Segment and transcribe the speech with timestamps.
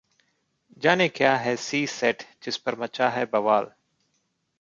[0.77, 3.71] जानें क्या है सी-सैट जिसपर मचा है बवाल